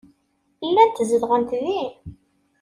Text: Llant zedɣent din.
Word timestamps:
Llant 0.67 1.03
zedɣent 1.09 1.51
din. 1.65 1.91